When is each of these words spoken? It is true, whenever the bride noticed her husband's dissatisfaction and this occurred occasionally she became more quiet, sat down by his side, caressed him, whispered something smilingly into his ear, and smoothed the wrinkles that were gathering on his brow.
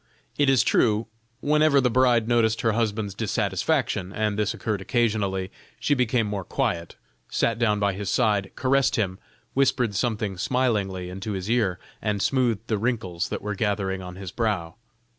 It 0.35 0.49
is 0.49 0.63
true, 0.63 1.05
whenever 1.41 1.79
the 1.79 1.91
bride 1.91 2.27
noticed 2.27 2.61
her 2.61 2.71
husband's 2.71 3.13
dissatisfaction 3.13 4.11
and 4.11 4.35
this 4.35 4.51
occurred 4.51 4.81
occasionally 4.81 5.51
she 5.79 5.93
became 5.93 6.25
more 6.25 6.43
quiet, 6.43 6.95
sat 7.29 7.59
down 7.59 7.79
by 7.79 7.93
his 7.93 8.09
side, 8.09 8.49
caressed 8.55 8.95
him, 8.95 9.19
whispered 9.53 9.93
something 9.93 10.39
smilingly 10.39 11.07
into 11.11 11.33
his 11.33 11.51
ear, 11.51 11.77
and 12.01 12.19
smoothed 12.19 12.65
the 12.65 12.79
wrinkles 12.79 13.29
that 13.29 13.43
were 13.43 13.53
gathering 13.53 14.01
on 14.01 14.15
his 14.15 14.31
brow. 14.31 14.73